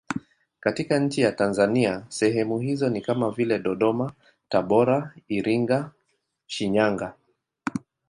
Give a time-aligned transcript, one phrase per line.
[0.59, 4.13] Katika nchi ya Tanzania sehemu hizo ni kama vile Dodoma,
[4.49, 5.91] Tabora, Iringa,
[6.47, 7.13] Shinyanga.